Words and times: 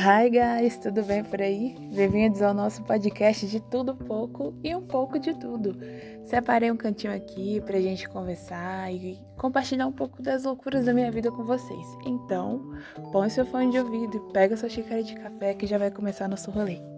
Hi 0.00 0.30
guys, 0.30 0.76
tudo 0.78 1.02
bem 1.02 1.24
por 1.24 1.40
aí? 1.42 1.74
Bem-vindos 1.94 2.40
ao 2.40 2.54
nosso 2.54 2.82
podcast 2.84 3.46
de 3.46 3.60
tudo 3.60 3.96
pouco 3.96 4.54
e 4.62 4.74
um 4.74 4.82
pouco 4.82 5.18
de 5.18 5.34
tudo. 5.34 5.76
Separei 6.24 6.70
um 6.70 6.76
cantinho 6.76 7.14
aqui 7.14 7.60
pra 7.62 7.80
gente 7.80 8.08
conversar 8.08 8.92
e 8.92 9.18
compartilhar 9.36 9.86
um 9.86 9.92
pouco 9.92 10.22
das 10.22 10.44
loucuras 10.44 10.86
da 10.86 10.94
minha 10.94 11.10
vida 11.10 11.30
com 11.30 11.44
vocês. 11.44 11.86
Então, 12.06 12.72
põe 13.12 13.28
seu 13.28 13.44
fone 13.44 13.70
de 13.70 13.78
ouvido 13.78 14.16
e 14.16 14.32
pega 14.32 14.56
sua 14.56 14.68
xícara 14.68 15.02
de 15.02 15.14
café 15.14 15.54
que 15.54 15.66
já 15.66 15.78
vai 15.78 15.90
começar 15.90 16.28
nosso 16.28 16.50
rolê. 16.50 16.97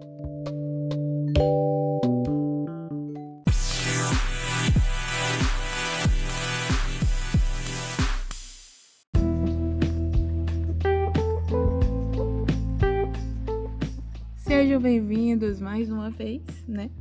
Sejam 14.61 14.79
bem-vindos 14.79 15.59
mais 15.59 15.89
uma 15.89 16.11
vez, 16.11 16.43
né? 16.67 16.91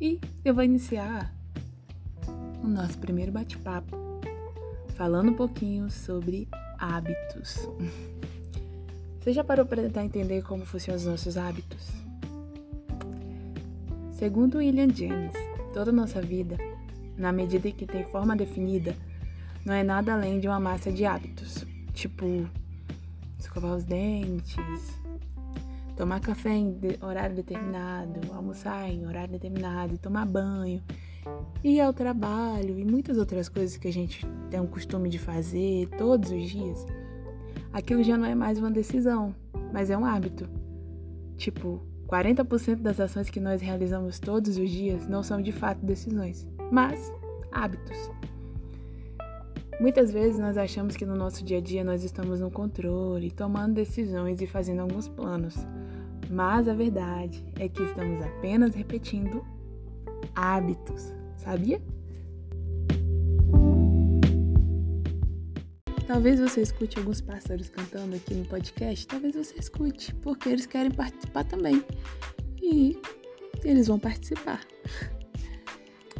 E 0.00 0.20
eu 0.44 0.54
vou 0.54 0.62
iniciar 0.62 1.34
o 2.62 2.68
nosso 2.68 2.96
primeiro 2.96 3.32
bate-papo 3.32 3.96
falando 4.94 5.32
um 5.32 5.34
pouquinho 5.34 5.90
sobre 5.90 6.46
hábitos. 6.78 7.68
Você 9.18 9.32
já 9.32 9.42
parou 9.42 9.66
para 9.66 9.82
tentar 9.82 10.04
entender 10.04 10.44
como 10.44 10.64
funcionam 10.64 11.00
os 11.00 11.04
nossos 11.04 11.36
hábitos? 11.36 11.90
Segundo 14.12 14.58
William 14.58 14.94
James, 14.94 15.34
toda 15.74 15.90
nossa 15.90 16.22
vida, 16.22 16.56
na 17.18 17.32
medida 17.32 17.66
em 17.66 17.72
que 17.72 17.84
tem 17.84 18.04
forma 18.04 18.36
definida, 18.36 18.94
não 19.66 19.74
é 19.74 19.82
nada 19.82 20.12
além 20.12 20.38
de 20.38 20.46
uma 20.46 20.60
massa 20.60 20.92
de 20.92 21.04
hábitos, 21.04 21.66
tipo 21.94 22.46
escovar 23.40 23.74
os 23.74 23.82
dentes, 23.82 25.01
tomar 25.96 26.20
café 26.20 26.50
em 26.50 26.78
horário 27.00 27.36
determinado, 27.36 28.32
almoçar 28.32 28.88
em 28.90 29.06
horário 29.06 29.32
determinado, 29.32 29.98
tomar 29.98 30.26
banho, 30.26 30.82
ir 31.62 31.80
ao 31.80 31.92
trabalho 31.92 32.78
e 32.78 32.84
muitas 32.84 33.18
outras 33.18 33.48
coisas 33.48 33.76
que 33.76 33.88
a 33.88 33.92
gente 33.92 34.26
tem 34.50 34.60
o 34.60 34.66
costume 34.66 35.08
de 35.08 35.18
fazer 35.18 35.88
todos 35.96 36.30
os 36.30 36.48
dias, 36.48 36.86
aquilo 37.72 38.02
já 38.02 38.16
não 38.16 38.26
é 38.26 38.34
mais 38.34 38.58
uma 38.58 38.70
decisão, 38.70 39.34
mas 39.72 39.90
é 39.90 39.96
um 39.96 40.04
hábito. 40.04 40.48
Tipo, 41.36 41.82
40% 42.06 42.76
das 42.76 43.00
ações 43.00 43.30
que 43.30 43.40
nós 43.40 43.60
realizamos 43.60 44.18
todos 44.18 44.58
os 44.58 44.70
dias 44.70 45.08
não 45.08 45.22
são 45.22 45.40
de 45.40 45.52
fato 45.52 45.84
decisões, 45.84 46.46
mas 46.70 47.12
hábitos. 47.50 48.10
Muitas 49.80 50.12
vezes 50.12 50.38
nós 50.38 50.56
achamos 50.56 50.96
que 50.96 51.06
no 51.06 51.16
nosso 51.16 51.42
dia 51.42 51.58
a 51.58 51.60
dia 51.60 51.82
nós 51.82 52.04
estamos 52.04 52.38
no 52.38 52.50
controle, 52.50 53.30
tomando 53.30 53.74
decisões 53.74 54.40
e 54.40 54.46
fazendo 54.46 54.80
alguns 54.80 55.08
planos. 55.08 55.56
Mas 56.32 56.66
a 56.66 56.72
verdade 56.72 57.44
é 57.60 57.68
que 57.68 57.82
estamos 57.82 58.24
apenas 58.24 58.74
repetindo 58.74 59.44
hábitos, 60.34 61.12
sabia? 61.36 61.78
Talvez 66.06 66.40
você 66.40 66.62
escute 66.62 66.98
alguns 66.98 67.20
pássaros 67.20 67.68
cantando 67.68 68.16
aqui 68.16 68.32
no 68.32 68.46
podcast, 68.46 69.06
talvez 69.06 69.34
você 69.34 69.58
escute, 69.58 70.14
porque 70.16 70.48
eles 70.48 70.64
querem 70.64 70.90
participar 70.90 71.44
também. 71.44 71.84
E 72.62 72.98
eles 73.62 73.88
vão 73.88 73.98
participar. 73.98 74.60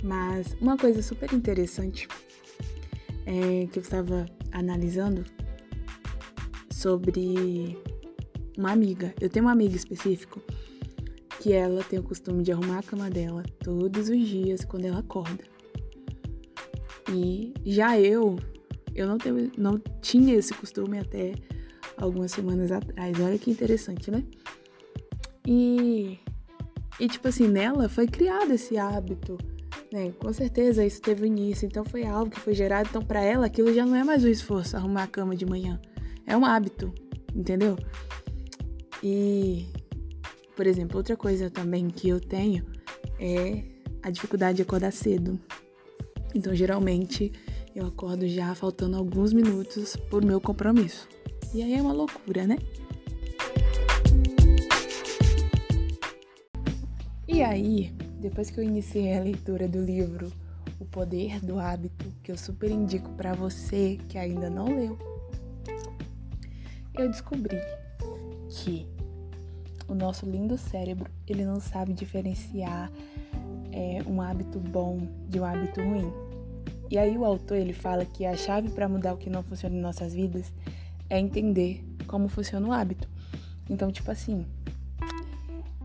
Mas 0.05 0.55
uma 0.61 0.77
coisa 0.77 1.01
super 1.01 1.33
interessante 1.33 2.07
é, 3.25 3.67
que 3.67 3.79
eu 3.79 3.83
estava 3.83 4.27
analisando 4.53 5.25
sobre 6.71 7.79
uma 8.57 8.71
amiga. 8.71 9.15
Eu 9.21 9.29
tenho 9.29 9.45
uma 9.47 9.53
amiga 9.53 9.77
específico 9.77 10.43
que 11.41 11.53
ela 11.53 11.83
tem 11.83 11.99
o 11.99 12.03
costume 12.03 12.43
de 12.43 12.53
arrumar 12.53 12.79
a 12.79 12.83
cama 12.83 13.11
dela 13.11 13.43
todos 13.65 14.09
os 14.09 14.29
dias 14.29 14.65
quando 14.65 14.85
ela 14.85 15.01
acorda. 15.01 15.43
E 17.13 17.53
já 17.65 17.99
eu, 17.99 18.39
eu 18.95 19.07
não, 19.07 19.19
tenho, 19.19 19.51
não 19.59 19.79
tinha 20.01 20.37
esse 20.37 20.55
costume 20.55 20.99
até 20.99 21.35
algumas 21.97 22.31
semanas 22.31 22.71
atrás. 22.71 23.19
Olha 23.21 23.39
que 23.39 23.51
interessante, 23.51 24.11
né? 24.11 24.25
E, 25.47 26.19
e 27.01 27.09
tipo 27.09 27.27
assim, 27.27 27.49
nela 27.49 27.89
foi 27.89 28.07
criado 28.07 28.53
esse 28.53 28.79
hábito, 28.79 29.37
né? 29.93 30.13
Com 30.19 30.33
certeza 30.33 30.87
isso 30.87 31.03
teve 31.03 31.27
início, 31.27 31.67
então 31.67 31.85
foi 31.85 32.05
algo 32.05 32.31
que 32.31 32.41
foi 32.41 32.55
gerado. 32.55 32.89
Então, 32.89 33.03
para 33.03 33.21
ela, 33.21 33.47
aquilo 33.47 33.75
já 33.75 33.85
não 33.85 33.97
é 33.97 34.05
mais 34.05 34.25
um 34.25 34.29
esforço 34.29 34.77
arrumar 34.77 35.05
a 35.05 35.09
cama 35.09 35.35
de 35.35 35.45
manhã. 35.45 35.81
É 36.27 36.37
um 36.37 36.45
hábito, 36.45 36.93
entendeu? 37.35 37.77
E, 39.03 39.67
por 40.55 40.67
exemplo, 40.67 40.97
outra 40.97 41.17
coisa 41.17 41.51
também 41.51 41.89
que 41.89 42.09
eu 42.09 42.21
tenho 42.21 42.65
é 43.19 43.65
a 44.03 44.11
dificuldade 44.11 44.57
de 44.57 44.63
acordar 44.63 44.93
cedo. 44.93 45.39
Então, 46.35 46.55
geralmente, 46.55 47.33
eu 47.75 47.87
acordo 47.87 48.27
já 48.29 48.55
faltando 48.55 48.97
alguns 48.97 49.33
minutos 49.33 49.97
por 50.11 50.25
meu 50.25 50.41
compromisso. 50.41 51.09
E 51.55 51.63
aí 51.63 51.75
é 51.75 51.83
uma 51.83 51.93
loucura, 51.93 52.47
né? 52.47 52.59
E 57.27 57.43
aí, 57.43 57.93
depois 58.21 58.51
que 58.51 58.61
eu 58.61 58.65
iniciei 58.65 59.17
a 59.17 59.21
leitura 59.21 59.67
do 59.67 59.83
livro 59.83 60.31
O 60.79 60.85
Poder 60.85 61.41
do 61.41 61.59
Hábito, 61.59 62.07
que 62.23 62.31
eu 62.31 62.39
super 62.39 62.71
indico 62.71 63.11
para 63.11 63.35
você 63.35 63.99
que 64.09 64.17
ainda 64.19 64.49
não 64.49 64.67
leu, 64.67 64.99
eu 66.95 67.09
descobri 67.09 67.59
que 68.49 68.87
o 69.89 69.95
nosso 69.95 70.27
lindo 70.27 70.57
cérebro 70.57 71.11
ele 71.27 71.45
não 71.45 71.61
sabe 71.61 71.93
diferenciar 71.93 72.91
é, 73.71 74.03
um 74.07 74.21
hábito 74.21 74.59
bom 74.59 75.01
de 75.29 75.41
um 75.41 75.45
hábito 75.45 75.81
ruim. 75.81 76.13
E 76.91 76.99
aí 76.99 77.17
o 77.17 77.25
autor 77.25 77.57
ele 77.57 77.73
fala 77.73 78.05
que 78.05 78.27
a 78.27 78.37
chave 78.37 78.69
para 78.71 78.89
mudar 78.89 79.15
o 79.15 79.17
que 79.17 79.31
não 79.31 79.43
funciona 79.43 79.75
em 79.75 79.81
nossas 79.81 80.13
vidas 80.13 80.53
é 81.09 81.19
entender 81.19 81.85
como 82.07 82.29
funciona 82.29 82.69
o 82.69 82.73
hábito. 82.73 83.09
Então, 83.69 83.91
tipo 83.91 84.11
assim, 84.11 84.45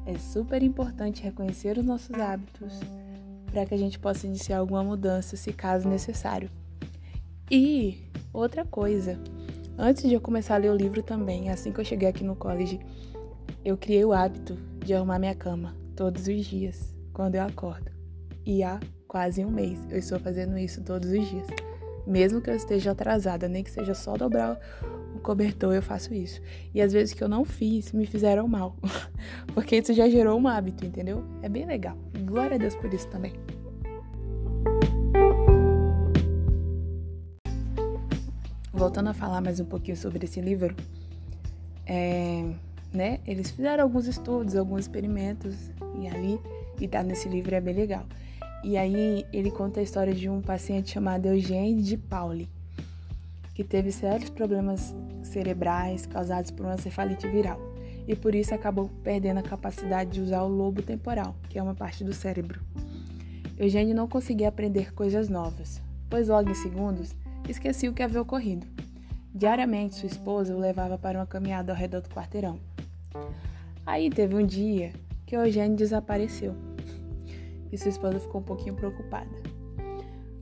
é 0.05 0.17
super 0.17 0.61
importante 0.61 1.23
reconhecer 1.23 1.77
os 1.77 1.85
nossos 1.85 2.13
hábitos 2.15 2.73
para 3.51 3.65
que 3.65 3.73
a 3.73 3.77
gente 3.77 3.97
possa 3.97 4.27
iniciar 4.27 4.57
alguma 4.57 4.83
mudança 4.83 5.37
se 5.37 5.53
caso 5.53 5.87
necessário. 5.87 6.49
E 7.49 8.03
outra 8.33 8.65
coisa, 8.65 9.17
Antes 9.79 10.09
de 10.09 10.15
eu 10.15 10.19
começar 10.19 10.55
a 10.55 10.57
ler 10.57 10.71
o 10.71 10.75
livro 10.75 11.03
também, 11.03 11.51
assim 11.51 11.71
que 11.71 11.79
eu 11.79 11.85
cheguei 11.85 12.09
aqui 12.09 12.23
no 12.23 12.35
college, 12.35 12.79
eu 13.63 13.77
criei 13.77 14.05
o 14.05 14.13
hábito 14.13 14.57
de 14.83 14.93
arrumar 14.93 15.19
minha 15.19 15.35
cama 15.35 15.75
todos 15.95 16.27
os 16.27 16.45
dias, 16.45 16.95
quando 17.13 17.35
eu 17.35 17.41
acordo. 17.41 17.91
E 18.45 18.63
há 18.63 18.79
quase 19.07 19.43
um 19.43 19.51
mês 19.51 19.85
eu 19.89 19.97
estou 19.97 20.19
fazendo 20.19 20.57
isso 20.57 20.81
todos 20.83 21.09
os 21.09 21.27
dias. 21.27 21.47
Mesmo 22.05 22.41
que 22.41 22.49
eu 22.49 22.55
esteja 22.55 22.91
atrasada, 22.91 23.49
nem 23.49 23.63
que 23.63 23.71
seja 23.71 23.93
só 23.93 24.15
dobrar 24.15 24.57
o 25.13 25.19
cobertor, 25.19 25.73
eu 25.73 25.81
faço 25.81 26.13
isso. 26.13 26.41
E 26.73 26.81
às 26.81 26.93
vezes 26.93 27.13
que 27.13 27.23
eu 27.23 27.27
não 27.27 27.43
fiz, 27.43 27.91
me 27.91 28.05
fizeram 28.05 28.47
mal. 28.47 28.77
Porque 29.53 29.75
isso 29.75 29.93
já 29.93 30.07
gerou 30.07 30.39
um 30.39 30.47
hábito, 30.47 30.85
entendeu? 30.85 31.23
É 31.41 31.49
bem 31.49 31.65
legal. 31.65 31.97
Glória 32.25 32.55
a 32.55 32.57
Deus 32.57 32.75
por 32.75 32.93
isso 32.93 33.07
também. 33.09 33.33
voltando 38.77 39.09
a 39.09 39.13
falar 39.13 39.41
mais 39.41 39.59
um 39.59 39.65
pouquinho 39.65 39.97
sobre 39.97 40.23
esse 40.23 40.39
livro, 40.39 40.75
é, 41.85 42.53
né, 42.93 43.19
eles 43.25 43.51
fizeram 43.51 43.83
alguns 43.83 44.07
estudos, 44.07 44.55
alguns 44.55 44.81
experimentos, 44.81 45.71
e 45.99 46.07
ali, 46.07 46.39
e 46.79 46.87
tá 46.87 47.03
nesse 47.03 47.27
livro 47.27 47.53
é 47.55 47.61
bem 47.61 47.75
legal. 47.75 48.05
E 48.63 48.77
aí 48.77 49.25
ele 49.31 49.51
conta 49.51 49.79
a 49.79 49.83
história 49.83 50.13
de 50.13 50.29
um 50.29 50.41
paciente 50.41 50.91
chamado 50.91 51.27
Eugênio 51.27 51.83
de 51.83 51.97
Pauli, 51.97 52.49
que 53.53 53.63
teve 53.63 53.91
sérios 53.91 54.29
problemas 54.29 54.95
cerebrais 55.23 56.05
causados 56.05 56.51
por 56.51 56.65
uma 56.65 56.77
cefalite 56.77 57.27
viral, 57.27 57.59
e 58.07 58.15
por 58.15 58.33
isso 58.33 58.53
acabou 58.53 58.89
perdendo 59.03 59.39
a 59.39 59.43
capacidade 59.43 60.11
de 60.11 60.21
usar 60.21 60.43
o 60.43 60.47
lobo 60.47 60.81
temporal, 60.81 61.35
que 61.49 61.59
é 61.59 61.63
uma 61.63 61.75
parte 61.75 62.03
do 62.03 62.13
cérebro. 62.13 62.61
Eugênio 63.57 63.95
não 63.95 64.07
conseguia 64.07 64.49
aprender 64.49 64.93
coisas 64.93 65.29
novas, 65.29 65.81
pois 66.09 66.29
logo 66.29 66.49
em 66.49 66.55
segundos 66.55 67.15
esquecia 67.49 67.89
o 67.89 67.93
que 67.93 68.03
havia 68.03 68.21
ocorrido. 68.21 68.67
Diariamente, 69.33 69.95
sua 69.95 70.07
esposa 70.07 70.55
o 70.55 70.59
levava 70.59 70.97
para 70.97 71.19
uma 71.19 71.25
caminhada 71.25 71.71
ao 71.71 71.77
redor 71.77 72.01
do 72.01 72.09
quarteirão. 72.09 72.59
Aí 73.85 74.09
teve 74.09 74.35
um 74.35 74.45
dia 74.45 74.91
que 75.25 75.35
Eugênio 75.35 75.77
desapareceu 75.77 76.55
e 77.71 77.77
sua 77.77 77.89
esposa 77.89 78.19
ficou 78.19 78.41
um 78.41 78.43
pouquinho 78.43 78.75
preocupada, 78.75 79.29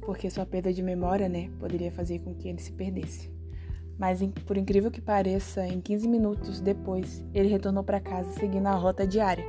porque 0.02 0.30
sua 0.30 0.46
perda 0.46 0.72
de 0.72 0.82
memória, 0.82 1.28
né, 1.28 1.50
poderia 1.60 1.92
fazer 1.92 2.20
com 2.20 2.34
que 2.36 2.48
ele 2.48 2.62
se 2.62 2.72
perdesse. 2.72 3.34
Mas, 3.98 4.22
por 4.46 4.58
incrível 4.58 4.92
que 4.92 5.02
pareça, 5.02 5.66
em 5.66 5.80
15 5.80 6.08
minutos 6.08 6.60
depois, 6.60 7.24
ele 7.34 7.48
retornou 7.48 7.84
para 7.84 8.00
casa 8.00 8.30
seguindo 8.32 8.68
a 8.68 8.76
rota 8.76 9.08
diária. 9.08 9.46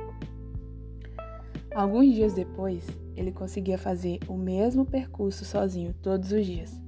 Alguns 1.75 2.13
dias 2.13 2.33
depois, 2.33 2.87
ele 3.15 3.31
conseguia 3.31 3.77
fazer 3.77 4.19
o 4.27 4.37
mesmo 4.37 4.85
percurso 4.85 5.43
sozinho 5.43 5.93
todos 6.01 6.31
os 6.31 6.45
dias. 6.45 6.81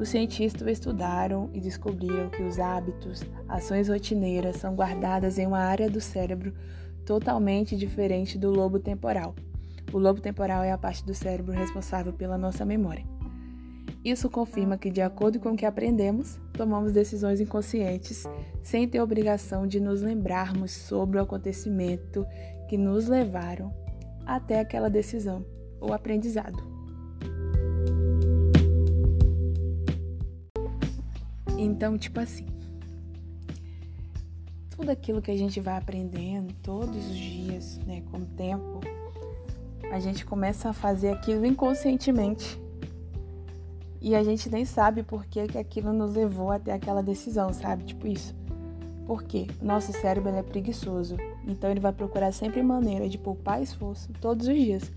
Os 0.00 0.08
cientistas 0.08 0.66
estudaram 0.66 1.50
e 1.52 1.60
descobriram 1.60 2.30
que 2.30 2.42
os 2.42 2.58
hábitos, 2.58 3.22
ações 3.46 3.86
rotineiras 3.86 4.56
são 4.56 4.74
guardadas 4.74 5.38
em 5.38 5.46
uma 5.46 5.58
área 5.58 5.90
do 5.90 6.00
cérebro 6.00 6.54
totalmente 7.04 7.76
diferente 7.76 8.38
do 8.38 8.50
lobo 8.50 8.78
temporal. 8.78 9.34
O 9.92 9.98
lobo 9.98 10.18
temporal 10.18 10.62
é 10.62 10.72
a 10.72 10.78
parte 10.78 11.04
do 11.04 11.12
cérebro 11.12 11.52
responsável 11.52 12.14
pela 12.14 12.38
nossa 12.38 12.64
memória. 12.64 13.04
Isso 14.02 14.30
confirma 14.30 14.78
que, 14.78 14.90
de 14.90 15.02
acordo 15.02 15.38
com 15.38 15.50
o 15.50 15.56
que 15.56 15.66
aprendemos, 15.66 16.40
tomamos 16.54 16.92
decisões 16.92 17.38
inconscientes 17.38 18.26
sem 18.62 18.88
ter 18.88 19.02
obrigação 19.02 19.66
de 19.66 19.80
nos 19.80 20.00
lembrarmos 20.00 20.70
sobre 20.70 21.18
o 21.18 21.22
acontecimento 21.22 22.26
que 22.70 22.78
nos 22.78 23.06
levaram 23.06 23.70
até 24.24 24.60
aquela 24.60 24.88
decisão 24.88 25.44
ou 25.78 25.92
aprendizado. 25.92 26.69
Então, 31.70 31.96
tipo 31.96 32.18
assim, 32.18 32.46
tudo 34.70 34.90
aquilo 34.90 35.22
que 35.22 35.30
a 35.30 35.36
gente 35.36 35.60
vai 35.60 35.78
aprendendo 35.78 36.52
todos 36.64 36.96
os 37.06 37.16
dias, 37.16 37.78
né, 37.86 38.02
com 38.10 38.18
o 38.18 38.26
tempo, 38.26 38.80
a 39.92 40.00
gente 40.00 40.24
começa 40.24 40.70
a 40.70 40.72
fazer 40.72 41.10
aquilo 41.10 41.46
inconscientemente 41.46 42.60
e 44.00 44.16
a 44.16 44.24
gente 44.24 44.50
nem 44.50 44.64
sabe 44.64 45.04
por 45.04 45.24
que, 45.26 45.46
que 45.46 45.58
aquilo 45.58 45.92
nos 45.92 46.14
levou 46.14 46.50
até 46.50 46.72
aquela 46.72 47.02
decisão, 47.02 47.52
sabe? 47.52 47.84
Tipo 47.84 48.08
isso. 48.08 48.34
Por 49.06 49.22
quê? 49.22 49.46
Nosso 49.62 49.92
cérebro 49.92 50.34
é 50.34 50.42
preguiçoso. 50.42 51.16
Então 51.46 51.70
ele 51.70 51.80
vai 51.80 51.92
procurar 51.92 52.32
sempre 52.32 52.62
maneira 52.62 53.08
de 53.08 53.16
poupar 53.16 53.62
esforço 53.62 54.10
todos 54.20 54.48
os 54.48 54.54
dias. 54.54 54.90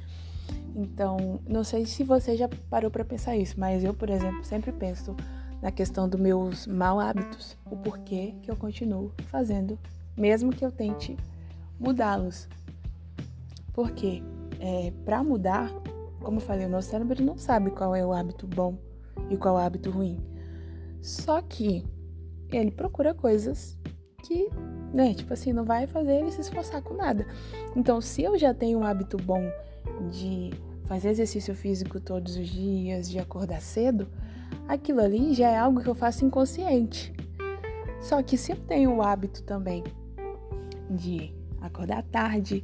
Então, 0.76 1.40
não 1.48 1.64
sei 1.64 1.86
se 1.86 2.04
você 2.04 2.36
já 2.36 2.50
parou 2.68 2.90
para 2.90 3.06
pensar 3.06 3.38
isso, 3.38 3.60
mas 3.60 3.84
eu, 3.84 3.94
por 3.94 4.10
exemplo, 4.10 4.44
sempre 4.44 4.72
penso 4.72 5.16
na 5.64 5.72
questão 5.72 6.10
dos 6.10 6.20
meus 6.20 6.68
mal 6.68 7.00
hábitos, 7.00 7.58
o 7.72 7.78
porquê 7.78 8.36
que 8.42 8.52
eu 8.52 8.56
continuo 8.58 9.14
fazendo, 9.30 9.80
mesmo 10.16 10.52
que 10.52 10.66
eu 10.66 10.70
tente 10.70 11.16
mudá-los. 11.80 12.50
Porque 13.72 14.22
é, 14.60 14.92
para 15.06 15.24
mudar, 15.24 15.72
como 16.22 16.40
eu 16.40 16.42
falei, 16.42 16.66
o 16.66 16.70
nosso 16.70 16.90
cérebro 16.90 17.24
não 17.24 17.38
sabe 17.38 17.72
qual 17.72 17.96
é 17.96 18.06
o 18.06 18.12
hábito 18.12 18.46
bom 18.46 18.78
e 19.30 19.38
qual 19.38 19.58
hábito 19.58 19.90
ruim. 19.90 20.20
Só 21.02 21.42
que 21.42 21.86
ele 22.52 22.70
procura 22.70 23.14
coisas 23.14 23.78
que, 24.22 24.50
né, 24.94 25.14
tipo 25.14 25.32
assim, 25.32 25.54
não 25.54 25.64
vai 25.64 25.88
fazer 25.88 26.16
ele 26.16 26.32
se 26.32 26.42
esforçar 26.42 26.82
com 26.82 26.94
nada. 26.94 27.26
Então, 27.74 28.02
se 28.02 28.22
eu 28.22 28.38
já 28.38 28.54
tenho 28.54 28.80
um 28.80 28.84
hábito 28.84 29.16
bom 29.16 29.42
de 30.12 30.52
fazer 30.88 31.08
exercício 31.08 31.56
físico 31.56 32.02
todos 32.02 32.36
os 32.36 32.50
dias, 32.50 33.10
de 33.10 33.18
acordar 33.18 33.62
cedo, 33.62 34.10
aquilo 34.68 35.02
ali 35.02 35.34
já 35.34 35.50
é 35.50 35.58
algo 35.58 35.82
que 35.82 35.90
eu 35.90 35.96
faço 35.96 36.26
inconsciente. 36.26 37.14
Só 38.02 38.22
que 38.22 38.38
se 38.38 38.52
eu 38.52 38.58
tenho 38.58 38.96
o 38.96 39.02
hábito 39.02 39.44
também 39.44 39.84
de 40.90 41.34
acordar 41.62 42.04
tarde, 42.04 42.64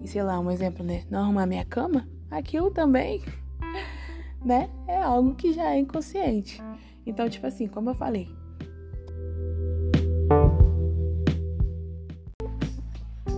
e 0.00 0.06
sei 0.06 0.22
lá, 0.22 0.38
um 0.38 0.50
exemplo, 0.50 0.84
né, 0.84 1.04
não 1.10 1.20
arrumar 1.20 1.46
minha 1.46 1.64
cama, 1.64 2.08
aquilo 2.30 2.70
também 2.70 3.22
né? 4.44 4.70
É 4.86 5.00
algo 5.02 5.34
que 5.34 5.52
já 5.52 5.74
é 5.74 5.78
inconsciente. 5.78 6.62
Então, 7.06 7.28
tipo 7.28 7.46
assim, 7.46 7.66
como 7.66 7.90
eu 7.90 7.94
falei. 7.94 8.28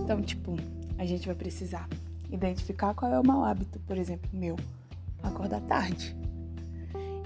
Então, 0.03 0.21
tipo, 0.21 0.55
a 0.97 1.05
gente 1.05 1.25
vai 1.25 1.35
precisar 1.35 1.87
identificar 2.29 2.93
qual 2.93 3.11
é 3.11 3.19
o 3.19 3.25
mau 3.25 3.43
hábito, 3.43 3.79
por 3.79 3.97
exemplo, 3.97 4.29
meu, 4.33 4.55
acordar 5.23 5.61
tarde. 5.61 6.15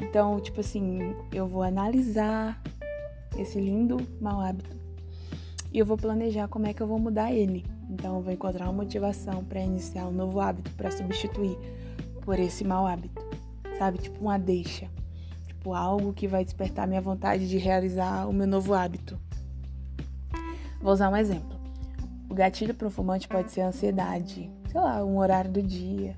Então, 0.01 0.39
tipo 0.39 0.59
assim, 0.59 1.15
eu 1.31 1.47
vou 1.47 1.63
analisar 1.63 2.62
esse 3.38 3.59
lindo 3.59 3.97
mau 4.21 4.39
hábito 4.39 4.75
e 5.71 5.80
eu 5.80 5.86
vou 5.86 5.97
planejar 5.97 6.47
como 6.47 6.68
é 6.68 6.74
que 6.74 6.81
eu 6.81 6.88
vou 6.88 7.00
mudar 7.00 7.31
ele. 7.31 7.65
Então, 7.89 8.15
eu 8.15 8.21
vou 8.21 8.33
encontrar 8.33 8.65
uma 8.65 8.83
motivação 8.83 9.44
para 9.44 9.59
iniciar 9.59 10.07
um 10.07 10.12
novo 10.12 10.39
hábito 10.39 10.71
para 10.71 10.92
substituir 10.92 11.57
por 12.21 12.39
esse 12.39 12.63
mau 12.63 12.88
hábito 12.88 13.25
sabe? 13.77 13.97
Tipo 13.97 14.21
uma 14.21 14.38
deixa. 14.38 14.89
Tipo 15.47 15.74
algo 15.74 16.13
que 16.13 16.27
vai 16.27 16.44
despertar 16.44 16.88
minha 16.88 17.01
vontade 17.01 17.48
de 17.48 17.57
realizar 17.57 18.27
o 18.27 18.33
meu 18.33 18.48
novo 18.48 18.74
hábito. 18.74 19.19
Vou 20.81 20.94
usar 20.94 21.09
um 21.09 21.18
exemplo. 21.18 21.56
O 22.30 22.33
gatilho 22.33 22.74
para 22.74 22.88
um 22.88 22.91
fumante 22.91 23.27
pode 23.27 23.51
ser 23.51 23.62
a 23.62 23.68
ansiedade, 23.68 24.51
sei 24.71 24.81
lá, 24.81 25.03
um 25.03 25.18
horário 25.18 25.51
do 25.51 25.62
dia. 25.62 26.15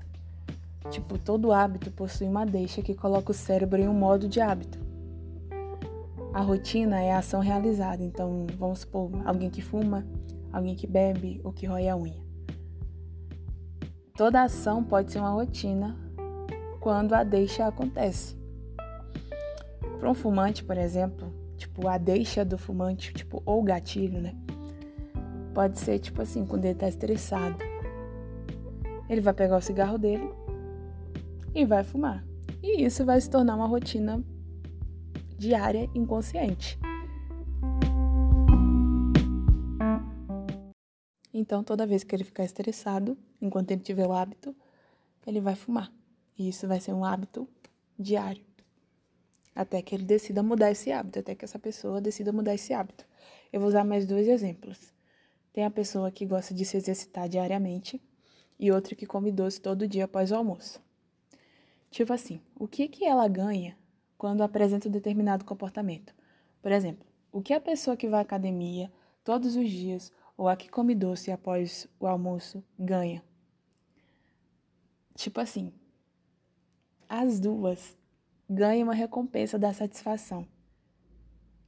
Tipo, 0.90 1.18
todo 1.18 1.52
hábito 1.52 1.90
possui 1.90 2.26
uma 2.26 2.46
deixa 2.46 2.80
que 2.80 2.94
coloca 2.94 3.30
o 3.30 3.34
cérebro 3.34 3.80
em 3.80 3.88
um 3.88 3.94
modo 3.94 4.28
de 4.28 4.40
hábito. 4.40 4.78
A 6.32 6.40
rotina 6.40 7.00
é 7.00 7.12
a 7.12 7.18
ação 7.18 7.40
realizada, 7.40 8.02
então 8.02 8.46
vamos 8.56 8.80
supor 8.80 9.10
alguém 9.24 9.50
que 9.50 9.60
fuma, 9.60 10.06
alguém 10.52 10.74
que 10.74 10.86
bebe 10.86 11.40
ou 11.42 11.52
que 11.52 11.66
rói 11.66 11.88
a 11.88 11.96
unha. 11.96 12.22
Toda 14.16 14.42
ação 14.42 14.82
pode 14.82 15.12
ser 15.12 15.18
uma 15.18 15.30
rotina 15.30 15.96
quando 16.80 17.12
a 17.14 17.22
deixa 17.22 17.66
acontece. 17.66 18.36
Para 19.98 20.10
um 20.10 20.14
fumante, 20.14 20.64
por 20.64 20.78
exemplo, 20.78 21.32
tipo 21.56 21.88
a 21.88 21.98
deixa 21.98 22.44
do 22.44 22.56
fumante, 22.56 23.12
tipo 23.12 23.42
ou 23.44 23.62
gatilho, 23.62 24.20
né? 24.20 24.34
Pode 25.52 25.78
ser 25.78 25.98
tipo 25.98 26.22
assim, 26.22 26.46
quando 26.46 26.64
ele 26.64 26.74
tá 26.74 26.88
estressado. 26.88 27.56
Ele 29.08 29.20
vai 29.20 29.34
pegar 29.34 29.56
o 29.56 29.62
cigarro 29.62 29.98
dele 29.98 30.30
e 31.58 31.64
vai 31.64 31.82
fumar. 31.82 32.24
E 32.62 32.84
isso 32.84 33.04
vai 33.04 33.20
se 33.20 33.28
tornar 33.28 33.56
uma 33.56 33.66
rotina 33.66 34.24
diária 35.36 35.90
inconsciente. 35.92 36.78
Então, 41.34 41.64
toda 41.64 41.84
vez 41.84 42.04
que 42.04 42.14
ele 42.14 42.22
ficar 42.22 42.44
estressado, 42.44 43.18
enquanto 43.40 43.72
ele 43.72 43.80
tiver 43.80 44.06
o 44.06 44.12
hábito, 44.12 44.54
ele 45.26 45.40
vai 45.40 45.56
fumar. 45.56 45.92
E 46.38 46.48
isso 46.48 46.68
vai 46.68 46.80
ser 46.80 46.92
um 46.92 47.04
hábito 47.04 47.48
diário. 47.98 48.44
Até 49.52 49.82
que 49.82 49.96
ele 49.96 50.04
decida 50.04 50.44
mudar 50.44 50.70
esse 50.70 50.92
hábito, 50.92 51.18
até 51.18 51.34
que 51.34 51.44
essa 51.44 51.58
pessoa 51.58 52.00
decida 52.00 52.32
mudar 52.32 52.54
esse 52.54 52.72
hábito. 52.72 53.04
Eu 53.52 53.58
vou 53.58 53.68
usar 53.68 53.82
mais 53.82 54.06
dois 54.06 54.28
exemplos. 54.28 54.92
Tem 55.52 55.64
a 55.64 55.70
pessoa 55.72 56.08
que 56.12 56.24
gosta 56.24 56.54
de 56.54 56.64
se 56.64 56.76
exercitar 56.76 57.28
diariamente 57.28 58.00
e 58.60 58.70
outra 58.70 58.94
que 58.94 59.06
come 59.06 59.32
doce 59.32 59.60
todo 59.60 59.88
dia 59.88 60.04
após 60.04 60.30
o 60.30 60.36
almoço. 60.36 60.86
Tipo 61.90 62.12
assim, 62.12 62.40
o 62.54 62.68
que, 62.68 62.88
que 62.88 63.04
ela 63.04 63.26
ganha 63.28 63.76
quando 64.16 64.42
apresenta 64.42 64.88
um 64.88 64.92
determinado 64.92 65.44
comportamento? 65.44 66.14
Por 66.60 66.72
exemplo, 66.72 67.06
o 67.32 67.40
que 67.40 67.54
a 67.54 67.60
pessoa 67.60 67.96
que 67.96 68.08
vai 68.08 68.20
à 68.20 68.22
academia 68.22 68.92
todos 69.24 69.56
os 69.56 69.70
dias 69.70 70.12
ou 70.36 70.48
a 70.48 70.56
que 70.56 70.68
come 70.68 70.94
doce 70.94 71.30
após 71.30 71.88
o 71.98 72.06
almoço 72.06 72.62
ganha? 72.78 73.22
Tipo 75.14 75.40
assim, 75.40 75.72
as 77.08 77.40
duas 77.40 77.96
ganham 78.48 78.84
uma 78.84 78.94
recompensa 78.94 79.58
da 79.58 79.72
satisfação, 79.72 80.46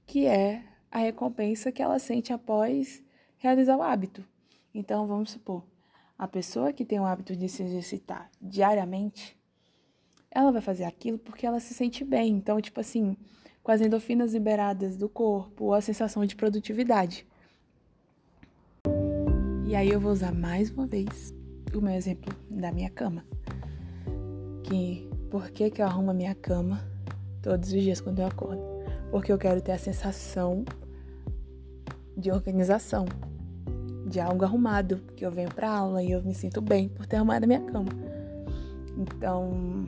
que 0.07 0.27
é 0.27 0.65
a 0.91 0.99
recompensa 0.99 1.73
que 1.73 1.83
ela 1.83 1.99
sente 1.99 2.33
após 2.33 3.03
realizar 3.39 3.77
o 3.77 3.83
hábito. 3.83 4.25
Então, 4.73 5.07
vamos 5.07 5.31
supor, 5.31 5.65
a 6.17 6.29
pessoa 6.29 6.73
que 6.73 6.85
tem 6.85 7.01
o 7.01 7.05
hábito 7.05 7.35
de 7.35 7.49
se 7.49 7.63
exercitar 7.63 8.31
diariamente, 8.41 9.40
ela 10.31 10.53
vai 10.53 10.61
fazer 10.61 10.85
aquilo 10.85 11.19
porque 11.19 11.47
ela 11.47 11.61
se 11.61 11.75
sente 11.75 12.05
bem. 12.05 12.37
Então, 12.37 12.61
tipo 12.61 12.81
assim, 12.81 13.17
com 13.63 13.73
as 13.73 13.81
endorfinas 13.81 14.33
liberadas 14.33 14.97
do 14.97 15.09
corpo, 15.09 15.73
a 15.73 15.81
sensação 15.81 16.25
de 16.25 16.37
produtividade. 16.37 17.27
E 19.67 19.75
aí 19.75 19.89
eu 19.89 20.01
vou 20.01 20.13
usar 20.13 20.33
mais 20.33 20.71
uma 20.71 20.87
vez 20.87 21.35
o 21.75 21.81
meu 21.81 21.93
exemplo 21.93 22.35
da 22.49 22.73
minha 22.73 22.91
cama. 22.91 23.25
Que 24.65 25.09
por 25.31 25.51
que, 25.51 25.71
que 25.71 25.81
eu 25.81 25.87
arrumo 25.87 26.11
a 26.11 26.15
minha 26.15 26.35
cama 26.35 26.81
todos 27.43 27.73
os 27.73 27.81
dias 27.81 28.01
quando 28.01 28.21
eu 28.21 28.27
acordo? 28.27 28.63
Porque 29.11 29.33
eu 29.33 29.39
quero 29.39 29.61
ter 29.61 29.73
a 29.73 29.79
sensação 29.79 30.65
de 32.17 32.31
organização, 32.31 33.07
de 34.07 34.21
algo 34.21 34.45
arrumado, 34.45 34.99
que 35.17 35.25
eu 35.25 35.31
venho 35.31 35.49
para 35.55 35.71
aula 35.71 36.03
e 36.03 36.11
eu 36.11 36.23
me 36.23 36.35
sinto 36.35 36.61
bem 36.61 36.89
por 36.89 37.07
ter 37.07 37.17
arrumado 37.17 37.45
a 37.45 37.47
minha 37.47 37.61
cama. 37.61 37.91
Então, 38.97 39.87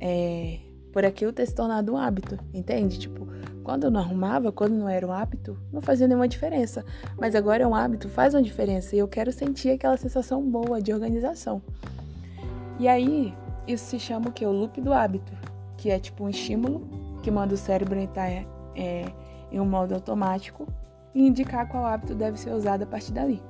é, 0.00 0.58
por 0.92 1.04
aquilo 1.04 1.32
ter 1.32 1.46
se 1.46 1.54
tornado 1.54 1.92
um 1.92 1.96
hábito, 1.96 2.38
entende? 2.52 2.98
Tipo, 2.98 3.26
quando 3.62 3.84
eu 3.84 3.90
não 3.90 4.00
arrumava, 4.00 4.52
quando 4.52 4.74
não 4.74 4.88
era 4.88 5.06
um 5.06 5.12
hábito, 5.12 5.58
não 5.72 5.80
fazia 5.80 6.06
nenhuma 6.06 6.28
diferença. 6.28 6.84
Mas 7.18 7.34
agora 7.34 7.64
é 7.64 7.66
um 7.66 7.74
hábito, 7.74 8.08
faz 8.08 8.32
uma 8.32 8.42
diferença 8.42 8.94
e 8.94 8.98
eu 8.98 9.08
quero 9.08 9.32
sentir 9.32 9.70
aquela 9.70 9.96
sensação 9.96 10.40
boa 10.40 10.80
de 10.80 10.92
organização. 10.92 11.60
E 12.78 12.86
aí, 12.86 13.34
isso 13.66 13.86
se 13.86 13.98
chama 13.98 14.28
o 14.28 14.32
que? 14.32 14.46
O 14.46 14.52
loop 14.52 14.80
do 14.80 14.92
hábito, 14.92 15.32
que 15.76 15.90
é 15.90 15.98
tipo 15.98 16.24
um 16.24 16.28
estímulo 16.28 16.88
que 17.22 17.30
manda 17.30 17.54
o 17.54 17.56
cérebro 17.56 17.98
entrar 17.98 18.30
é, 18.76 19.12
em 19.50 19.58
um 19.58 19.66
modo 19.66 19.94
automático 19.94 20.68
e 21.14 21.26
indicar 21.26 21.68
qual 21.68 21.84
hábito 21.84 22.14
deve 22.14 22.38
ser 22.38 22.52
usado 22.52 22.82
a 22.84 22.86
partir 22.86 23.12
dali. 23.12 23.42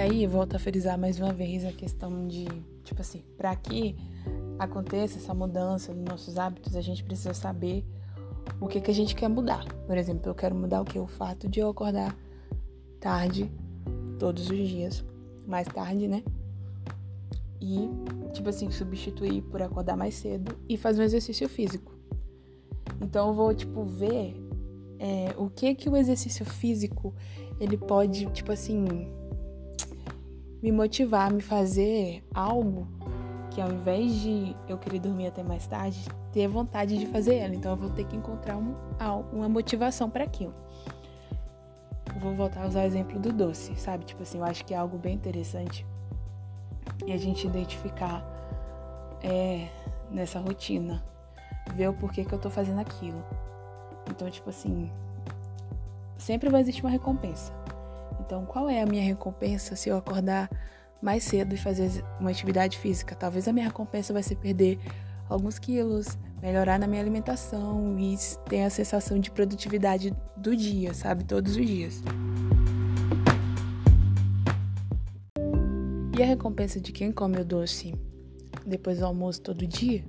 Aí, 0.00 0.26
volto 0.26 0.56
a 0.56 0.58
frisar 0.58 0.98
mais 0.98 1.18
uma 1.18 1.32
vez 1.32 1.64
a 1.64 1.72
questão 1.72 2.26
de, 2.26 2.46
tipo 2.84 3.00
assim, 3.00 3.22
para 3.36 3.54
que 3.54 3.96
aconteça 4.58 5.18
essa 5.18 5.34
mudança 5.34 5.92
nos 5.92 6.04
nossos 6.04 6.38
hábitos, 6.38 6.74
a 6.76 6.80
gente 6.80 7.04
precisa 7.04 7.34
saber 7.34 7.84
o 8.60 8.66
que, 8.66 8.80
que 8.80 8.90
a 8.90 8.94
gente 8.94 9.14
quer 9.14 9.28
mudar. 9.28 9.64
Por 9.86 9.96
exemplo, 9.96 10.30
eu 10.30 10.34
quero 10.34 10.54
mudar 10.54 10.80
o 10.80 10.84
que? 10.84 10.98
O 10.98 11.06
fato 11.06 11.48
de 11.48 11.60
eu 11.60 11.68
acordar 11.68 12.16
tarde 12.98 13.50
todos 14.18 14.50
os 14.50 14.68
dias, 14.68 15.04
mais 15.46 15.66
tarde, 15.68 16.08
né? 16.08 16.22
E, 17.60 17.88
tipo 18.32 18.48
assim, 18.48 18.70
substituir 18.70 19.42
por 19.42 19.62
acordar 19.62 19.96
mais 19.96 20.14
cedo 20.14 20.56
e 20.68 20.76
fazer 20.76 21.02
um 21.02 21.04
exercício 21.04 21.48
físico. 21.48 21.94
Então 23.00 23.28
eu 23.28 23.34
vou, 23.34 23.54
tipo, 23.54 23.84
ver 23.84 24.34
é, 24.98 25.34
o 25.36 25.48
que 25.48 25.74
que 25.74 25.88
o 25.88 25.96
exercício 25.96 26.44
físico 26.44 27.14
ele 27.58 27.76
pode, 27.76 28.26
tipo 28.26 28.52
assim, 28.52 28.86
me 30.62 30.70
motivar, 30.70 31.32
me 31.32 31.40
fazer 31.40 32.24
algo 32.34 32.88
que 33.50 33.60
ao 33.60 33.70
invés 33.72 34.12
de 34.20 34.54
eu 34.68 34.78
querer 34.78 35.00
dormir 35.00 35.26
até 35.26 35.42
mais 35.42 35.66
tarde, 35.66 35.98
ter 36.32 36.46
vontade 36.46 36.98
de 36.98 37.06
fazer 37.06 37.36
ela. 37.36 37.54
Então 37.54 37.72
eu 37.72 37.76
vou 37.76 37.90
ter 37.90 38.04
que 38.04 38.16
encontrar 38.16 38.56
um, 38.56 38.74
uma 39.32 39.48
motivação 39.48 40.08
para 40.08 40.24
aquilo. 40.24 40.54
Eu 42.14 42.20
vou 42.20 42.34
voltar 42.34 42.62
a 42.62 42.68
usar 42.68 42.82
o 42.82 42.86
exemplo 42.86 43.18
do 43.18 43.32
doce, 43.32 43.74
sabe? 43.76 44.04
Tipo 44.04 44.22
assim, 44.22 44.38
eu 44.38 44.44
acho 44.44 44.64
que 44.64 44.74
é 44.74 44.76
algo 44.76 44.98
bem 44.98 45.14
interessante 45.14 45.86
e 47.06 47.12
a 47.12 47.16
gente 47.16 47.46
identificar 47.46 48.24
é, 49.22 49.68
nessa 50.10 50.38
rotina, 50.38 51.02
ver 51.74 51.88
o 51.88 51.94
porquê 51.94 52.24
que 52.24 52.32
eu 52.32 52.38
tô 52.38 52.50
fazendo 52.50 52.80
aquilo. 52.80 53.22
Então, 54.10 54.28
tipo 54.30 54.50
assim, 54.50 54.90
sempre 56.18 56.48
vai 56.48 56.60
existir 56.60 56.82
uma 56.82 56.90
recompensa. 56.90 57.52
Então, 58.30 58.46
qual 58.46 58.70
é 58.70 58.80
a 58.80 58.86
minha 58.86 59.02
recompensa 59.02 59.74
se 59.74 59.88
eu 59.88 59.96
acordar 59.96 60.48
mais 61.02 61.24
cedo 61.24 61.52
e 61.52 61.58
fazer 61.58 61.90
uma 62.20 62.30
atividade 62.30 62.78
física? 62.78 63.16
Talvez 63.16 63.48
a 63.48 63.52
minha 63.52 63.66
recompensa 63.66 64.12
vai 64.12 64.22
ser 64.22 64.36
perder 64.36 64.78
alguns 65.28 65.58
quilos, 65.58 66.16
melhorar 66.40 66.78
na 66.78 66.86
minha 66.86 67.02
alimentação 67.02 67.98
e 67.98 68.14
ter 68.48 68.62
a 68.62 68.70
sensação 68.70 69.18
de 69.18 69.32
produtividade 69.32 70.16
do 70.36 70.54
dia, 70.54 70.94
sabe? 70.94 71.24
Todos 71.24 71.56
os 71.56 71.66
dias. 71.66 72.04
E 76.16 76.22
a 76.22 76.26
recompensa 76.26 76.80
de 76.80 76.92
quem 76.92 77.10
come 77.10 77.40
o 77.40 77.44
doce 77.44 77.96
depois 78.64 79.00
do 79.00 79.06
almoço 79.06 79.42
todo 79.42 79.66
dia? 79.66 80.04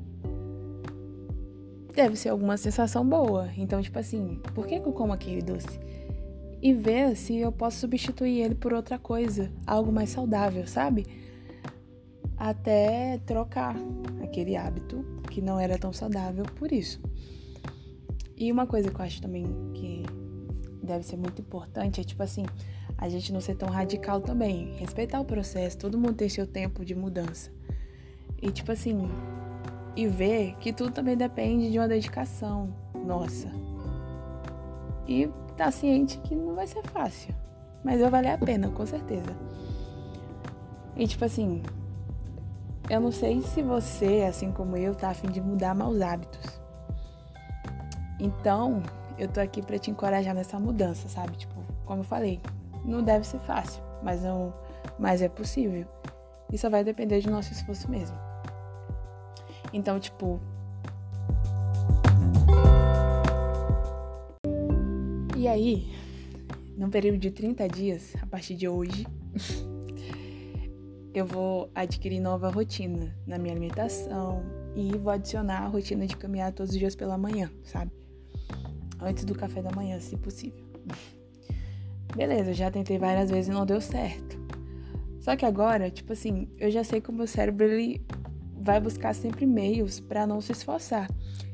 Deve 1.95 2.15
ser 2.15 2.29
alguma 2.29 2.55
sensação 2.55 3.03
boa. 3.03 3.49
Então, 3.57 3.81
tipo 3.81 3.97
assim, 3.97 4.39
por 4.53 4.67
que, 4.67 4.79
que 4.79 4.87
eu 4.87 4.93
como 4.93 5.11
aquele 5.11 5.41
doce? 5.41 5.79
E 6.61 6.73
ver 6.73 7.15
se 7.15 7.37
eu 7.37 7.51
posso 7.51 7.79
substituir 7.79 8.41
ele 8.41 8.55
por 8.55 8.71
outra 8.73 8.99
coisa, 8.99 9.51
algo 9.65 9.91
mais 9.91 10.11
saudável, 10.11 10.67
sabe? 10.67 11.05
Até 12.37 13.19
trocar 13.25 13.75
aquele 14.23 14.55
hábito 14.55 15.03
que 15.29 15.41
não 15.41 15.59
era 15.59 15.77
tão 15.77 15.91
saudável 15.91 16.45
por 16.55 16.71
isso. 16.71 17.01
E 18.37 18.51
uma 18.51 18.67
coisa 18.67 18.89
que 18.89 18.99
eu 18.99 19.05
acho 19.05 19.21
também 19.21 19.45
que 19.73 20.03
deve 20.83 21.03
ser 21.05 21.17
muito 21.17 21.41
importante 21.41 22.01
é 22.01 22.03
tipo 22.03 22.21
assim, 22.21 22.45
a 22.97 23.09
gente 23.09 23.33
não 23.33 23.41
ser 23.41 23.55
tão 23.55 23.69
radical 23.69 24.21
também. 24.21 24.75
Respeitar 24.77 25.19
o 25.19 25.25
processo, 25.25 25.77
todo 25.77 25.97
mundo 25.97 26.13
tem 26.13 26.29
seu 26.29 26.45
tempo 26.45 26.85
de 26.85 26.93
mudança. 26.93 27.51
E 28.41 28.51
tipo 28.51 28.71
assim, 28.71 29.09
e 29.95 30.07
ver 30.07 30.55
que 30.59 30.71
tudo 30.71 30.91
também 30.91 31.17
depende 31.17 31.71
de 31.71 31.77
uma 31.77 31.87
dedicação 31.87 32.73
nossa. 33.05 33.49
E 35.11 35.29
tá 35.57 35.69
ciente 35.69 36.17
que 36.19 36.33
não 36.33 36.55
vai 36.55 36.65
ser 36.65 36.81
fácil, 36.83 37.35
mas 37.83 37.99
vai 37.99 38.09
valer 38.09 38.31
a 38.31 38.37
pena, 38.37 38.69
com 38.69 38.85
certeza. 38.85 39.35
E 40.95 41.05
tipo 41.05 41.25
assim, 41.25 41.61
eu 42.89 43.01
não 43.01 43.11
sei 43.11 43.41
se 43.41 43.61
você, 43.61 44.25
assim 44.25 44.53
como 44.53 44.77
eu, 44.77 44.95
tá 44.95 45.09
afim 45.09 45.27
de 45.27 45.41
mudar 45.41 45.75
maus 45.75 45.99
hábitos. 45.99 46.61
Então, 48.21 48.81
eu 49.17 49.27
tô 49.27 49.41
aqui 49.41 49.61
para 49.61 49.77
te 49.77 49.91
encorajar 49.91 50.33
nessa 50.33 50.57
mudança, 50.57 51.09
sabe? 51.09 51.35
Tipo, 51.35 51.55
como 51.85 51.99
eu 51.99 52.05
falei, 52.05 52.39
não 52.85 53.03
deve 53.03 53.27
ser 53.27 53.39
fácil, 53.39 53.83
mas, 54.01 54.23
não, 54.23 54.53
mas 54.97 55.21
é 55.21 55.27
possível. 55.27 55.85
E 56.53 56.57
só 56.57 56.69
vai 56.69 56.85
depender 56.85 57.19
do 57.19 57.31
nosso 57.31 57.51
esforço 57.51 57.91
mesmo. 57.91 58.17
Então, 59.73 59.99
tipo. 59.99 60.39
Aí, 65.51 65.85
num 66.77 66.89
período 66.89 67.17
de 67.17 67.29
30 67.29 67.67
dias, 67.67 68.13
a 68.21 68.25
partir 68.25 68.55
de 68.55 68.67
hoje, 68.67 69.05
eu 71.13 71.25
vou 71.25 71.69
adquirir 71.75 72.19
nova 72.19 72.49
rotina 72.49 73.15
na 73.27 73.37
minha 73.37 73.53
alimentação 73.53 74.43
e 74.75 74.97
vou 74.97 75.11
adicionar 75.11 75.63
a 75.63 75.67
rotina 75.67 76.07
de 76.07 76.15
caminhar 76.15 76.53
todos 76.53 76.71
os 76.71 76.79
dias 76.79 76.95
pela 76.95 77.17
manhã, 77.17 77.51
sabe? 77.63 77.91
Antes 78.99 79.25
do 79.25 79.35
café 79.35 79.61
da 79.61 79.71
manhã, 79.71 79.99
se 79.99 80.15
possível. 80.17 80.63
Beleza, 82.15 82.53
já 82.53 82.71
tentei 82.71 82.97
várias 82.97 83.29
vezes 83.29 83.49
e 83.49 83.51
não 83.51 83.65
deu 83.65 83.81
certo. 83.81 84.39
Só 85.19 85.35
que 85.35 85.45
agora, 85.45 85.91
tipo 85.91 86.13
assim, 86.13 86.49
eu 86.57 86.71
já 86.71 86.83
sei 86.83 86.99
que 86.99 87.09
o 87.09 87.13
meu 87.13 87.27
cérebro 87.27 87.65
ele 87.65 88.01
vai 88.61 88.79
buscar 88.79 89.13
sempre 89.13 89.45
meios 89.45 89.99
para 89.99 90.27
não 90.27 90.39
se 90.39 90.51
esforçar. 90.51 91.09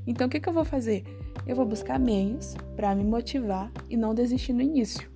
Então 0.05 0.27
o 0.27 0.29
que, 0.29 0.39
que 0.39 0.49
eu 0.49 0.53
vou 0.53 0.65
fazer? 0.65 1.03
Eu 1.45 1.55
vou 1.55 1.65
buscar 1.65 1.97
meios 1.97 2.55
para 2.75 2.93
me 2.93 3.03
motivar 3.03 3.71
e 3.89 3.95
não 3.95 4.13
desistir 4.13 4.53
no 4.53 4.61
início, 4.61 5.09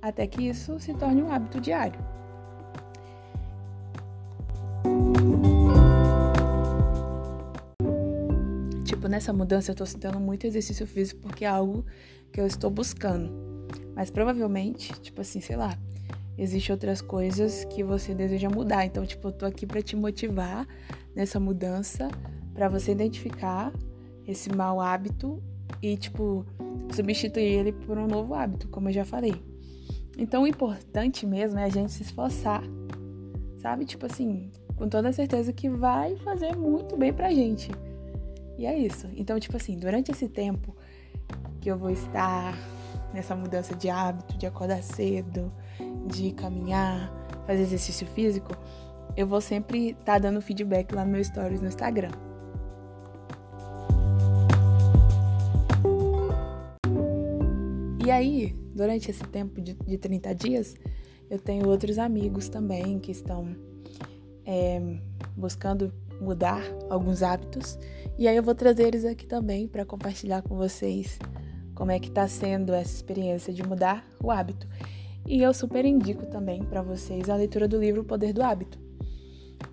até 0.00 0.26
que 0.26 0.48
isso 0.48 0.78
se 0.78 0.94
torne 0.94 1.22
um 1.22 1.30
hábito 1.30 1.60
diário. 1.60 1.98
Tipo, 8.84 9.08
nessa 9.08 9.32
mudança 9.32 9.72
eu 9.72 9.74
tô 9.74 9.84
citando 9.84 10.20
muito 10.20 10.46
exercício 10.46 10.86
físico 10.86 11.20
porque 11.20 11.44
é 11.44 11.48
algo 11.48 11.84
que 12.32 12.40
eu 12.40 12.46
estou 12.46 12.70
buscando. 12.70 13.32
Mas 13.94 14.10
provavelmente, 14.10 14.92
tipo 15.00 15.20
assim, 15.20 15.40
sei 15.40 15.56
lá, 15.56 15.76
existem 16.38 16.72
outras 16.72 17.00
coisas 17.00 17.64
que 17.64 17.82
você 17.82 18.14
deseja 18.14 18.48
mudar. 18.48 18.84
Então, 18.84 19.04
tipo, 19.06 19.28
eu 19.28 19.32
tô 19.32 19.46
aqui 19.46 19.66
para 19.66 19.82
te 19.82 19.96
motivar 19.96 20.66
nessa 21.14 21.40
mudança, 21.40 22.08
para 22.52 22.68
você 22.68 22.92
identificar 22.92 23.72
esse 24.26 24.54
mau 24.54 24.80
hábito 24.80 25.42
e, 25.82 25.96
tipo, 25.96 26.44
substituir 26.92 27.44
ele 27.44 27.72
por 27.72 27.98
um 27.98 28.06
novo 28.06 28.34
hábito, 28.34 28.68
como 28.68 28.88
eu 28.88 28.92
já 28.92 29.04
falei. 29.04 29.34
Então, 30.18 30.42
o 30.42 30.46
importante 30.46 31.26
mesmo 31.26 31.58
é 31.58 31.64
a 31.64 31.68
gente 31.68 31.92
se 31.92 32.02
esforçar, 32.02 32.62
sabe? 33.58 33.84
Tipo 33.84 34.06
assim, 34.06 34.50
com 34.76 34.88
toda 34.88 35.12
certeza 35.12 35.52
que 35.52 35.68
vai 35.68 36.16
fazer 36.16 36.56
muito 36.56 36.96
bem 36.96 37.12
pra 37.12 37.30
gente. 37.30 37.70
E 38.58 38.64
é 38.64 38.78
isso. 38.78 39.08
Então, 39.14 39.38
tipo 39.38 39.56
assim, 39.56 39.76
durante 39.76 40.10
esse 40.10 40.28
tempo 40.28 40.74
que 41.60 41.70
eu 41.70 41.76
vou 41.76 41.90
estar 41.90 42.56
nessa 43.12 43.36
mudança 43.36 43.74
de 43.74 43.90
hábito, 43.90 44.38
de 44.38 44.46
acordar 44.46 44.82
cedo, 44.82 45.52
de 46.06 46.32
caminhar, 46.32 47.12
fazer 47.46 47.62
exercício 47.62 48.06
físico, 48.06 48.56
eu 49.16 49.26
vou 49.26 49.40
sempre 49.40 49.90
estar 49.90 50.04
tá 50.04 50.18
dando 50.18 50.40
feedback 50.40 50.94
lá 50.94 51.04
no 51.04 51.12
meu 51.12 51.24
stories 51.24 51.60
no 51.60 51.68
Instagram. 51.68 52.10
E 58.04 58.10
aí, 58.10 58.54
durante 58.74 59.10
esse 59.10 59.24
tempo 59.24 59.60
de, 59.60 59.74
de 59.74 59.98
30 59.98 60.34
dias, 60.34 60.74
eu 61.28 61.38
tenho 61.38 61.68
outros 61.68 61.98
amigos 61.98 62.48
também 62.48 63.00
que 63.00 63.10
estão 63.10 63.56
é, 64.44 64.80
buscando 65.36 65.92
mudar 66.20 66.62
alguns 66.88 67.22
hábitos. 67.22 67.78
E 68.16 68.28
aí 68.28 68.36
eu 68.36 68.42
vou 68.42 68.54
trazer 68.54 68.84
eles 68.84 69.04
aqui 69.04 69.26
também 69.26 69.66
para 69.66 69.84
compartilhar 69.84 70.42
com 70.42 70.56
vocês 70.56 71.18
como 71.74 71.90
é 71.90 71.98
que 71.98 72.08
está 72.08 72.26
sendo 72.26 72.72
essa 72.72 72.94
experiência 72.94 73.52
de 73.52 73.62
mudar 73.62 74.06
o 74.22 74.30
hábito. 74.30 74.66
E 75.28 75.42
eu 75.42 75.52
super 75.52 75.84
indico 75.84 76.26
também 76.26 76.62
para 76.64 76.82
vocês 76.82 77.28
a 77.28 77.36
leitura 77.36 77.66
do 77.66 77.78
livro 77.78 78.02
O 78.02 78.04
Poder 78.04 78.32
do 78.32 78.42
Hábito. 78.42 78.78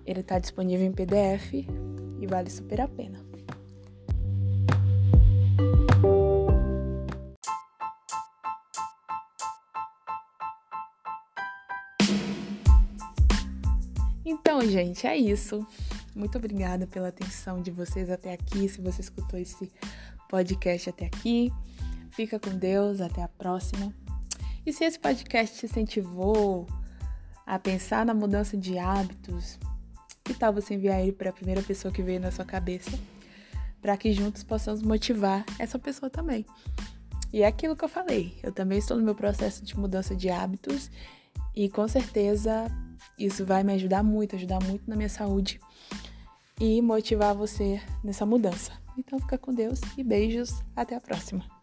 Ele 0.04 0.20
está 0.20 0.38
disponível 0.38 0.86
em 0.86 0.92
PDF 0.92 1.52
e 2.20 2.26
vale 2.26 2.50
super 2.50 2.80
a 2.80 2.88
pena. 2.88 3.24
Então, 14.24 14.60
gente, 14.62 15.06
é 15.06 15.16
isso. 15.16 15.66
Muito 16.14 16.38
obrigada 16.38 16.86
pela 16.86 17.08
atenção 17.08 17.62
de 17.62 17.70
vocês 17.70 18.10
até 18.10 18.32
aqui. 18.32 18.68
Se 18.68 18.80
você 18.80 19.00
escutou 19.00 19.38
esse 19.38 19.70
podcast 20.28 20.90
até 20.90 21.06
aqui, 21.06 21.52
Fica 22.14 22.38
com 22.38 22.56
Deus, 22.56 23.00
até 23.00 23.24
a 23.24 23.28
próxima. 23.28 23.92
E 24.66 24.72
se 24.72 24.84
esse 24.84 24.98
podcast 24.98 25.58
te 25.58 25.66
incentivou 25.66 26.66
a 27.46 27.58
pensar 27.58 28.06
na 28.06 28.14
mudança 28.14 28.56
de 28.56 28.78
hábitos, 28.78 29.58
que 30.24 30.32
tal 30.32 30.52
você 30.52 30.74
enviar 30.74 31.00
ele 31.00 31.12
para 31.12 31.30
a 31.30 31.32
primeira 31.32 31.62
pessoa 31.62 31.92
que 31.92 32.02
veio 32.02 32.20
na 32.20 32.30
sua 32.30 32.44
cabeça, 32.44 32.98
para 33.82 33.96
que 33.96 34.12
juntos 34.12 34.42
possamos 34.42 34.82
motivar 34.82 35.44
essa 35.58 35.78
pessoa 35.78 36.08
também. 36.08 36.46
E 37.30 37.42
é 37.42 37.46
aquilo 37.46 37.76
que 37.76 37.84
eu 37.84 37.88
falei, 37.88 38.38
eu 38.42 38.52
também 38.52 38.78
estou 38.78 38.96
no 38.96 39.02
meu 39.02 39.14
processo 39.14 39.64
de 39.64 39.76
mudança 39.76 40.14
de 40.14 40.30
hábitos 40.30 40.90
E 41.54 41.68
com 41.68 41.86
certeza 41.86 42.66
isso 43.18 43.44
vai 43.44 43.62
me 43.62 43.72
ajudar 43.74 44.02
muito, 44.02 44.34
ajudar 44.34 44.62
muito 44.64 44.88
na 44.88 44.96
minha 44.96 45.08
saúde 45.08 45.60
e 46.60 46.80
motivar 46.80 47.34
você 47.34 47.80
nessa 48.02 48.26
mudança. 48.26 48.72
Então 48.98 49.18
fica 49.18 49.38
com 49.38 49.52
Deus 49.52 49.80
e 49.96 50.02
beijos, 50.02 50.62
até 50.74 50.96
a 50.96 51.00
próxima. 51.00 51.53